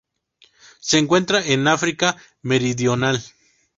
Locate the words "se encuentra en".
0.79-1.67